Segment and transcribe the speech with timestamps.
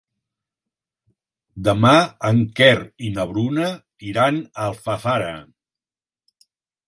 [1.67, 1.91] Demà
[2.29, 2.71] en Quer
[3.09, 3.67] i na Bruna
[4.13, 5.31] iran a Alfafara.